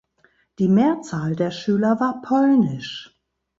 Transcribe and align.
Die 0.57 0.67
Mehrzahl 0.67 1.35
der 1.35 1.51
Schüler 1.51 1.99
war 1.99 2.23
polnisch. 2.23 3.15